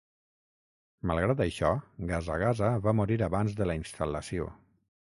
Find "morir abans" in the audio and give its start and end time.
3.03-3.57